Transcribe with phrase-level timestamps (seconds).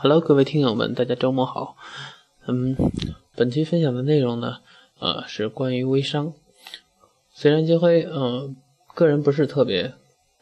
[0.00, 1.76] Hello，各位听友们，大家周末好。
[2.46, 2.76] 嗯，
[3.34, 4.58] 本期分享的内容呢，
[5.00, 6.34] 呃，是关于微商。
[7.32, 8.54] 虽然金辉，呃，
[8.94, 9.94] 个人不是特别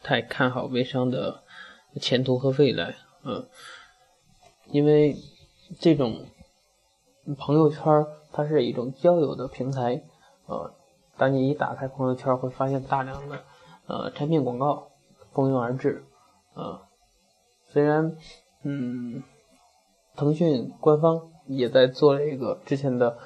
[0.03, 1.41] 太看好微商的
[1.99, 3.47] 前途和未来，嗯，
[4.67, 5.15] 因为
[5.79, 6.27] 这种
[7.35, 7.81] 朋友圈
[8.31, 10.03] 它是一种交友的平台，
[10.45, 10.71] 呃，
[11.17, 13.39] 当你一打开朋友圈，会发现大量的
[13.87, 14.91] 呃产品广告
[15.33, 16.05] 蜂拥而至，
[16.53, 16.79] 呃，
[17.73, 18.15] 虽然，
[18.61, 19.23] 嗯。
[20.17, 23.19] 腾讯官方也在做了一个之前的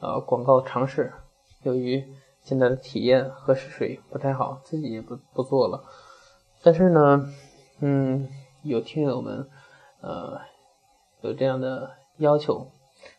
[0.00, 1.12] 呃广告尝试，
[1.62, 2.04] 由于
[2.42, 5.84] 现在的体验和试水不太好，自己也不不做了。
[6.60, 7.32] 但是呢，
[7.78, 8.28] 嗯，
[8.64, 9.48] 有听友们
[10.00, 10.40] 呃
[11.20, 12.66] 有这样的要求，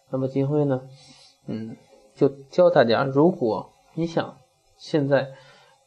[0.10, 0.82] 那么金辉呢，
[1.48, 1.78] 嗯，
[2.16, 4.38] 就教大家，如果你想
[4.78, 5.32] 现在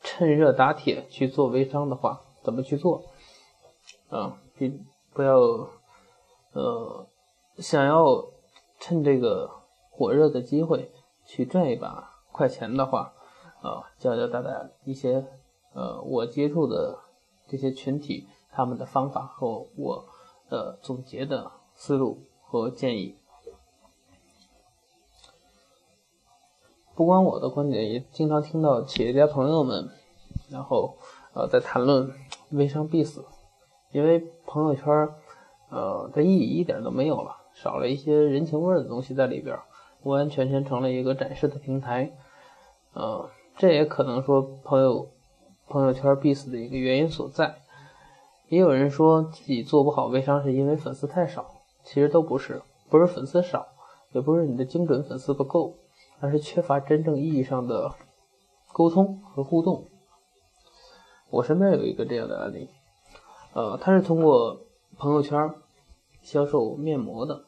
[0.02, 3.04] 趁热打铁去做微商的话，怎么去做？
[4.08, 4.64] 啊，不
[5.12, 5.38] 不要
[6.52, 7.06] 呃。
[7.58, 8.24] 想要
[8.78, 9.50] 趁这个
[9.90, 10.92] 火热的机会
[11.26, 13.12] 去赚一把快钱的话，
[13.60, 15.26] 啊，教教大家一些
[15.74, 16.98] 呃我接触的
[17.48, 20.04] 这些群体他们的方法和我
[20.48, 23.16] 的总结的思路和建议。
[26.94, 29.88] 不光我的观点，也经常听到企业家朋友们，
[30.48, 30.96] 然后
[31.32, 32.12] 呃在谈论
[32.50, 33.24] 微商必死，
[33.90, 35.08] 因为朋友圈
[35.70, 37.37] 呃的意义一点都没有了。
[37.60, 39.58] 少了一些人情味的东西在里边，
[40.04, 42.12] 完完全全成了一个展示的平台。
[42.92, 45.10] 呃，这也可能说朋友
[45.66, 47.56] 朋友圈必死的一个原因所在。
[48.48, 51.50] 也有人说自己做不好微商是因为粉丝太少，
[51.82, 53.66] 其实都不是，不是粉丝少，
[54.12, 55.74] 也不是你的精准粉丝不够，
[56.20, 57.92] 而是缺乏真正意义上的
[58.72, 59.88] 沟通和互动。
[61.28, 62.70] 我身边有一个这样的案例，
[63.52, 64.60] 呃，他是通过
[64.96, 65.52] 朋友圈
[66.22, 67.47] 销售面膜的。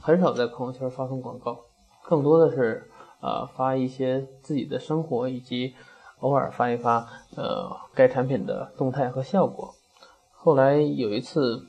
[0.00, 1.58] 很少在朋友圈发送广告，
[2.04, 2.88] 更多的是
[3.20, 5.74] 呃发一些自己的生活，以及
[6.20, 9.74] 偶尔发一发呃该产品的动态和效果。
[10.32, 11.66] 后来有一次，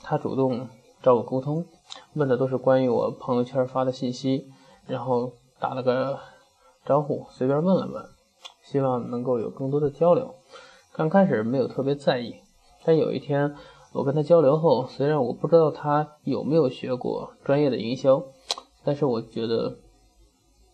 [0.00, 0.68] 他主动
[1.02, 1.66] 找我沟通，
[2.14, 4.48] 问的都是关于我朋友圈发的信息，
[4.86, 6.18] 然后打了个
[6.84, 8.08] 招呼，随便问了问，
[8.62, 10.34] 希望能够有更多的交流。
[10.92, 12.36] 刚开始没有特别在意，
[12.84, 13.54] 但有一天。
[13.96, 18.22] 我跟他交流后，虽然我不知道他有没有学过专业的营销，
[18.84, 19.78] 但是我觉得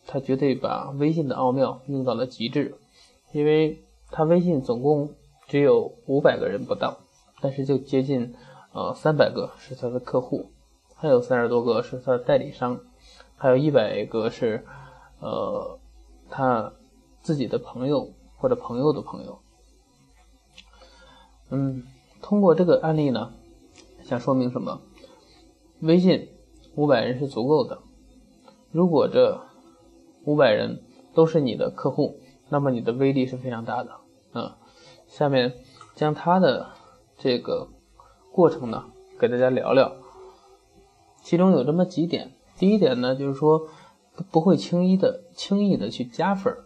[0.08, 2.74] 他绝对把微信的奥妙用到了极致。
[3.30, 5.14] 因为他微信总共
[5.46, 6.98] 只有五百个人不到，
[7.40, 8.34] 但是就接近
[8.72, 10.50] 呃三百个是他的客户，
[10.96, 12.80] 还有三十多个是他的代理商，
[13.36, 14.66] 还有一百个是
[15.20, 15.78] 呃
[16.28, 16.72] 他
[17.20, 19.38] 自己的朋友或者朋友的朋友。
[21.50, 21.84] 嗯。
[22.22, 23.34] 通过这个案例呢，
[24.04, 24.80] 想说明什么？
[25.80, 26.28] 微信
[26.76, 27.80] 五百人是足够的。
[28.70, 29.40] 如果这
[30.24, 30.80] 五百人
[31.12, 33.90] 都是你的客户，那么你的威力是非常大的。
[34.34, 34.52] 嗯，
[35.08, 35.52] 下面
[35.96, 36.70] 将他的
[37.18, 37.68] 这个
[38.30, 38.84] 过程呢，
[39.18, 39.92] 给大家聊聊。
[41.22, 42.32] 其中有这么几点。
[42.56, 43.68] 第一点呢，就是说
[44.30, 46.64] 不会轻易的、轻易的去加粉儿。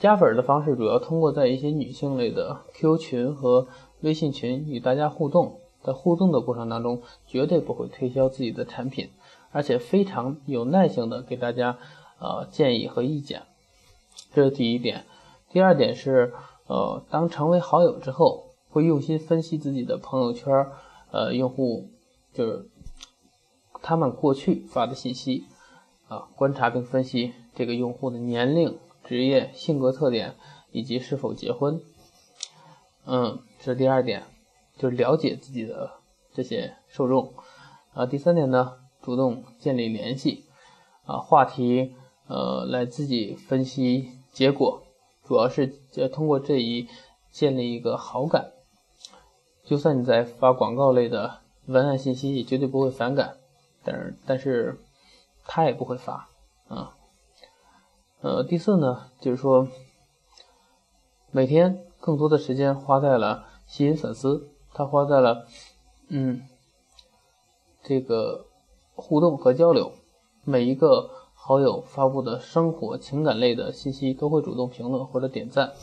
[0.00, 3.68] 加粉儿的方式主要通过在一些女性类的 Q 群和。
[4.00, 9.10] 微信群与大家互动，在互动的过程当中，绝对不会推销自己的产品，
[9.50, 11.78] 而且非常有耐性的给大家
[12.18, 13.42] 呃建议和意见，
[14.32, 15.04] 这是第一点。
[15.50, 16.34] 第二点是，
[16.66, 20.66] 呃，当成为好友之后，会用心分析自己的朋友圈，
[21.10, 21.88] 呃，用户
[22.34, 22.68] 就是
[23.80, 25.44] 他们过去发的信息，
[26.08, 30.34] 啊，观察并分析这个用户的年龄、职业、性格特点
[30.70, 31.80] 以及是否结婚。
[33.06, 34.22] 嗯，这是第二点，
[34.76, 35.90] 就是了解自己的
[36.32, 37.34] 这些受众。
[37.92, 40.44] 啊，第三点呢，主动建立联系，
[41.04, 41.96] 啊，话题，
[42.28, 44.84] 呃，来自己分析结果，
[45.24, 45.66] 主要是
[46.12, 46.88] 通过这一
[47.32, 48.52] 建立一个好感。
[49.64, 53.38] 就算你在发广告类的文案信息，也绝对不会反感，
[53.82, 54.80] 但是但是
[55.44, 56.28] 他也不会发，
[56.68, 56.94] 啊，
[58.20, 59.66] 呃，第四呢，就是说
[61.32, 61.84] 每天。
[62.00, 65.46] 更多的时间花在了吸引粉丝，他花在了，
[66.08, 66.40] 嗯，
[67.82, 68.46] 这个
[68.94, 69.92] 互动和交流。
[70.42, 75.74] 每一个好友发布的生活、情感类的信息，都会主动评论或者点赞。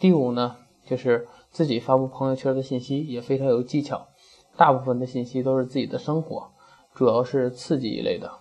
[0.00, 4.08] 第五呢，就是自己发布朋友圈的信息也非常有技巧，
[4.56, 6.50] 大部分的信息都是自己的生活，
[6.92, 8.40] 主要是刺激一类的，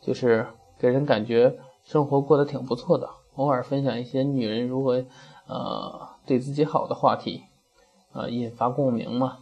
[0.00, 0.46] 就是
[0.78, 3.10] 给人感觉生活过得挺不错的。
[3.34, 5.04] 偶尔分享一些女人如何。
[5.50, 7.42] 呃，对自己好的话题，
[8.12, 9.38] 呃，引发共鸣嘛。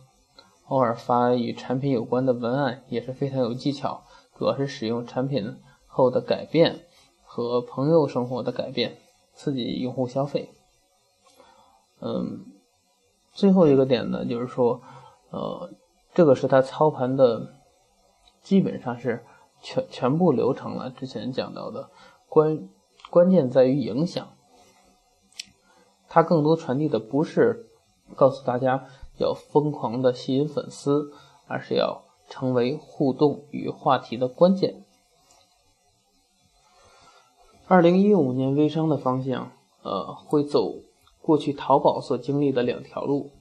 [0.68, 6.86] 偶尔发与产品有关的文案也是非常有技巧，主要是使用产品后的改变
[7.24, 8.96] 和朋友生活的改变，
[9.34, 10.50] 刺激用户消费。
[12.00, 12.46] 嗯，
[13.32, 14.80] 最后一个点呢，就是说，
[15.30, 15.70] 呃，
[16.14, 17.54] 这个是他操盘的，
[18.42, 19.24] 基本上是
[19.60, 20.88] 全全部流程了。
[20.88, 21.90] 之前讲到的
[22.28, 22.68] 关
[23.10, 24.28] 关键在于影响，
[26.08, 27.66] 它更多传递的不是
[28.16, 28.88] 告诉大家。
[29.20, 31.12] 要疯狂的吸引粉丝，
[31.48, 34.84] 而是要成为互动与话题的关键。
[37.66, 39.50] 二零一五年微商的方向，
[39.82, 40.76] 呃，会走
[41.20, 43.32] 过去淘宝所经历的两条路，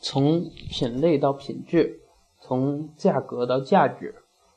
[0.00, 2.02] 从品类到品质，
[2.38, 4.16] 从价格到价值，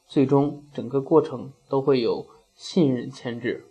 [0.10, 3.66] 最终整个过程都会有信任牵制。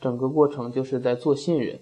[0.00, 1.80] 整个过程就是在做信任，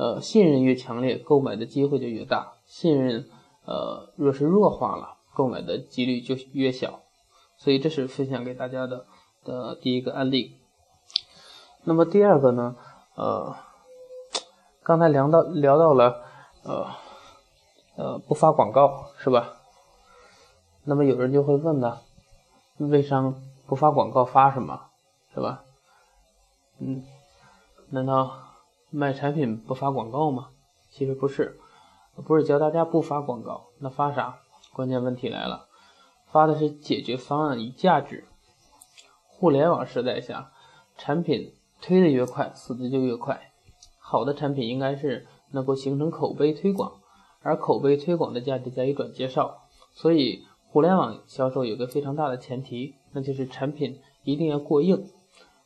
[0.00, 2.54] 呃，信任越强烈，购买的机会就越大。
[2.64, 3.28] 信任。
[3.66, 7.00] 呃，若是弱化了，购买的几率就越小，
[7.58, 9.04] 所以这是分享给大家的
[9.44, 10.56] 的第一个案例。
[11.84, 12.74] 那么第二个呢？
[13.16, 13.54] 呃，
[14.82, 16.22] 刚才聊到聊到了，
[16.64, 16.86] 呃
[17.96, 19.58] 呃，不发广告是吧？
[20.84, 22.00] 那么有人就会问呢，
[22.78, 23.34] 微商
[23.66, 24.80] 不发广告发什么？
[25.34, 25.62] 是吧？
[26.78, 27.04] 嗯，
[27.90, 28.49] 难道
[28.90, 30.48] 卖产品不发广告吗？
[30.90, 31.58] 其实不是。
[32.26, 34.40] 不是教大家不发广告，那发啥？
[34.74, 35.68] 关键问题来了，
[36.26, 38.24] 发的是解决方案与价值。
[39.26, 40.52] 互联网时代下，
[40.98, 43.52] 产品推的越快，死的就越快。
[43.98, 47.00] 好的产品应该是能够形成口碑推广，
[47.42, 49.62] 而口碑推广的价值在于转介绍。
[49.94, 55.06] 所以，互联网销售有个非常大的前提，那就是产品一定要过硬。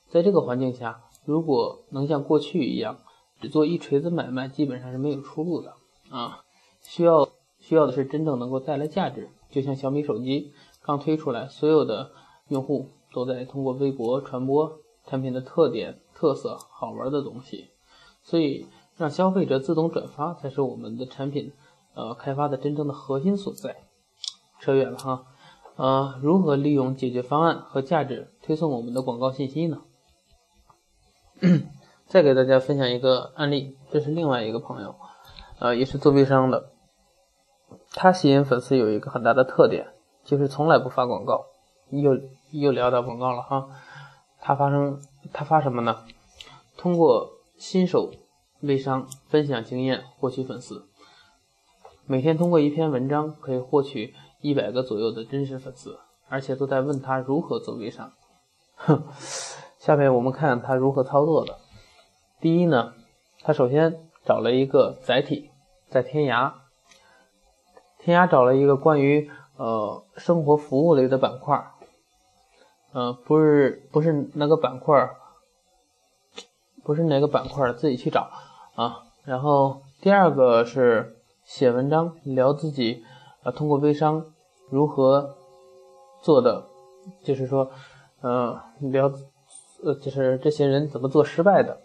[0.08, 2.98] 在这个环境下，如果能像过去一样
[3.44, 5.74] 只做一锤子买卖，基本上是没有出路的。
[6.10, 6.44] 啊，
[6.80, 7.28] 需要
[7.60, 12.12] 需要的是真正能够带来价值，就像小米手机刚推出来，所有的
[12.48, 17.68] 用户都在通过微博传播产品的特点、特色、好玩的东西，
[18.22, 21.52] 所以让消费者自动转发才是我们的产品
[21.92, 23.76] 呃开发的真正的核心所在。
[24.58, 25.26] 扯远了哈，
[25.76, 29.82] 呃，如何利用解决方案和价值推送我们的广告信息呢？
[32.14, 34.94] 再给大家分享一个案例，这是另外一个朋友。
[35.58, 36.70] 呃，也是做微商的，
[37.90, 39.88] 他吸引粉丝有一个很大的特点，
[40.22, 41.46] 就是从来不发广告。
[41.90, 42.16] 又
[42.52, 43.66] 又聊到广告了哈，
[44.40, 45.02] 他发生
[45.32, 46.04] 他发什么呢？
[46.76, 48.12] 通过新手
[48.60, 50.86] 微商分享经验获取粉丝，
[52.06, 58.12] 每天通过一篇文章可以获取一百个左右的真实粉丝，而且都在问他如何做微商。
[58.76, 59.02] 哼，
[59.80, 61.58] 下面我们看他如何操作的。
[62.44, 62.92] 第一呢，
[63.40, 64.02] 他首先。
[64.26, 65.50] 找了一个载体，
[65.90, 66.52] 在天涯，
[67.98, 71.62] 天涯找了一个关于呃生活服务类的板块，
[72.92, 75.10] 呃不是不是那个板块，
[76.82, 78.30] 不是哪个板块自己去找
[78.76, 79.02] 啊。
[79.24, 83.04] 然后第二个是写文章聊自己
[83.42, 84.32] 呃通过微商
[84.70, 85.36] 如何
[86.22, 86.64] 做的，
[87.22, 87.70] 就是说
[88.22, 89.12] 呃聊
[89.82, 91.83] 呃就是这些人怎么做失败的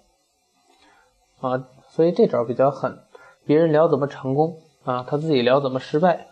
[1.41, 1.67] 啊。
[1.89, 2.99] 所以这招比较狠，
[3.45, 6.27] 别人聊怎么成功啊，他自己聊怎么失败。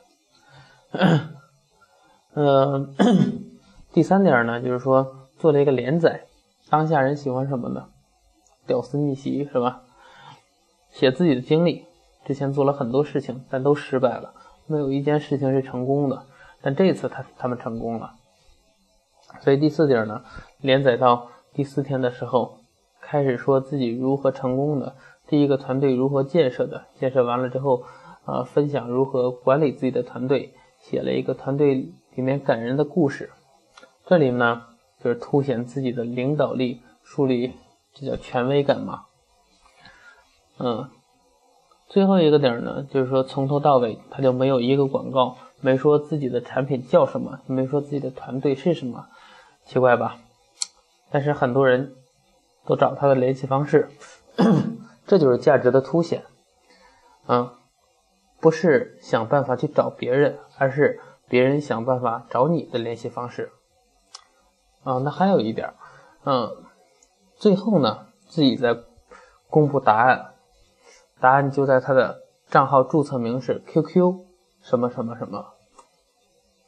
[2.36, 2.94] 嗯，
[3.92, 6.26] 第三点呢，就是说做了一个连载，
[6.70, 7.90] 当下人喜欢什么呢？
[8.68, 9.82] 屌丝逆袭是吧？
[10.92, 11.86] 写自己的经历，
[12.26, 14.34] 之前做了很多事情，但都失败了，
[14.68, 16.24] 没有一件事情是成功的。
[16.62, 18.14] 但这次他他们成功了。
[19.42, 20.24] 所以第四点呢，
[20.60, 22.60] 连载到第四天的时候，
[23.10, 24.96] 开始说自己如何成功的。
[25.28, 26.88] 第一个团队如何建设的？
[27.00, 27.84] 建设完了之后，
[28.26, 31.74] 呃，分享如何管理自己的团队，写了一个团队
[32.16, 33.32] 里面感人的故事。
[34.06, 34.64] 这里呢，
[35.02, 37.54] 就是凸显自己的领导力，树立
[37.94, 39.06] 这叫权威感嘛。
[40.60, 40.90] 嗯，
[41.88, 49.08] 最后一个点呢，就是说从头到尾他就没有一个广告，没说自己的产品叫什么，没说自己的团队是什么，
[49.66, 50.18] 奇怪吧？
[51.10, 51.94] 但是很多人
[52.68, 53.90] 都找他的联系方式。
[55.08, 56.26] 这就是价值的凸显，
[57.26, 57.54] 啊，
[58.42, 63.54] 不是想办法去找别人，而是别人想办法找你的联系方式，
[64.84, 65.74] 啊，那还有一点，
[66.26, 66.58] 嗯，
[67.38, 68.78] 最后呢，自己在
[69.50, 70.34] 公布答案，
[71.22, 74.26] 答案就在他的账号注册名是 QQ
[74.62, 75.54] 什么什么什么，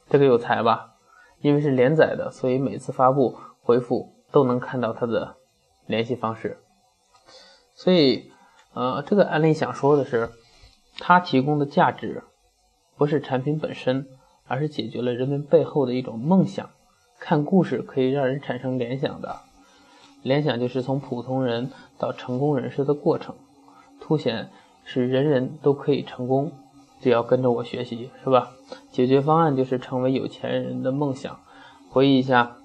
[0.09, 0.95] 这个有才吧？
[1.41, 5.35] 因为是连载的，所以每次发布回复都能看到他的
[5.89, 6.59] 联系方式。
[7.73, 8.31] 所以，
[8.73, 10.29] 呃，这个案例想说的是，
[10.99, 12.23] 它提供的价值
[12.95, 14.07] 不是产品本身，
[14.47, 16.69] 而是解决了人们背后的一种梦想。
[17.19, 19.41] 看故事可以让人产生联想的，
[20.21, 23.35] 联想就是从普通人到成功人士的过程，
[23.99, 24.49] 凸显
[24.85, 26.51] 是人人都可以成功，
[27.01, 28.51] 只要跟着我学习，是吧？
[28.91, 31.39] 解决方案就是成为有钱人的梦想。
[31.89, 32.57] 回忆一下，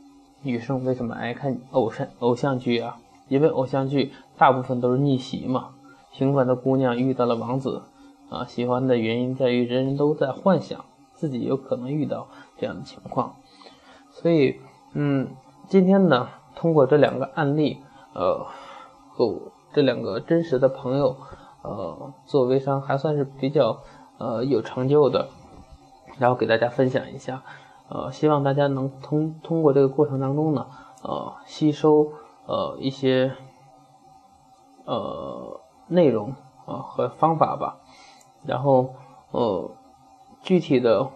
[0.43, 2.99] 女生为什么爱看偶像偶像剧啊？
[3.29, 5.71] 因为偶像剧大部分都是逆袭嘛。
[6.13, 7.83] 平凡的姑娘遇到了王子，
[8.31, 13.35] 啊，喜欢的原因在于人人都在幻想自己有可能遇到这样的情况。
[14.11, 14.61] 所以，
[14.93, 15.29] 嗯，
[15.67, 17.79] 今天呢，通过这两个案例，
[18.15, 18.47] 呃，
[19.11, 21.17] 和这两个真实的朋友，
[21.63, 23.81] 呃，做微商还算是比较
[24.19, 25.29] 呃有成就的，
[26.19, 27.43] 然后给大家分享一下，
[27.89, 30.65] 呃，希望大家能通通过这个过程当中呢，
[31.03, 32.13] 呃，吸收
[32.47, 33.37] 呃一些
[34.85, 36.35] 呃内容
[36.67, 37.81] 啊和方法吧，
[38.45, 38.95] 然后
[39.31, 39.71] 呃
[40.43, 41.11] 具体的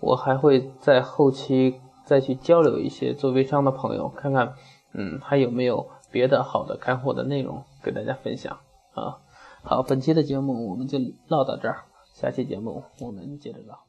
[0.00, 1.80] 我还会在后期。
[2.08, 4.54] 再去交流一些做微商的朋友，看看，
[4.94, 8.60] 嗯，还有没有别的好的干货的内容给大家分享
[8.94, 9.18] 啊？
[9.62, 11.84] 好，本期的节目我们就唠到这儿，
[12.14, 13.87] 下期节目我们接着唠。